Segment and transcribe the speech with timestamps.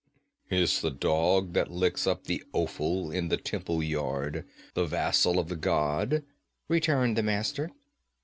[0.49, 5.47] 'Is the dog that licks up the offal in the temple yard the vassal of
[5.47, 6.23] the god?'
[6.67, 7.69] returned the Master.